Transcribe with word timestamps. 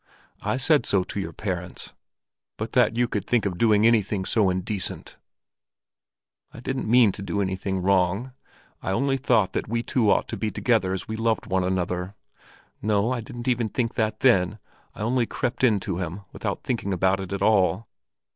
I 0.41 0.57
said 0.57 0.87
so 0.87 1.03
to 1.03 1.19
your 1.19 1.31
parents. 1.31 1.93
But 2.57 2.71
that 2.71 2.95
you 2.97 3.07
could 3.07 3.27
think 3.27 3.45
of 3.45 3.59
doing 3.59 3.85
anything 3.85 4.25
so 4.25 4.49
indecent!" 4.49 5.15
"I 6.51 6.59
didn't 6.59 6.89
mean 6.89 7.11
to 7.11 7.21
do 7.21 7.39
anything 7.39 7.83
wrong. 7.83 8.31
I 8.81 8.93
only 8.93 9.17
thought 9.17 9.53
that 9.53 9.67
we 9.69 9.83
two 9.83 10.09
ought 10.09 10.27
to 10.29 10.37
be 10.37 10.49
together 10.49 10.93
as 10.93 11.07
we 11.07 11.15
loved 11.17 11.45
one 11.45 11.63
another. 11.63 12.15
No, 12.81 13.11
I 13.11 13.21
didn't 13.21 13.47
even 13.47 13.69
think 13.69 13.93
that 13.93 14.21
then. 14.21 14.57
I 14.95 15.01
only 15.01 15.27
crept 15.27 15.63
in 15.63 15.79
to 15.81 15.99
him, 15.99 16.21
without 16.33 16.63
thinking 16.63 16.93
about 16.93 17.19
it 17.19 17.31
at 17.31 17.43
all. 17.43 17.87